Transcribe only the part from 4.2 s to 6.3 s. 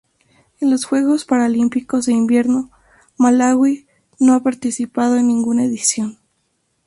ha participado en ninguna edición.